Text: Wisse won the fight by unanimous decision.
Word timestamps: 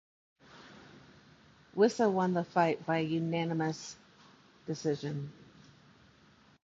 Wisse 1.75 2.11
won 2.11 2.33
the 2.33 2.43
fight 2.43 2.83
by 2.87 2.97
unanimous 2.97 3.95
decision. 4.65 5.31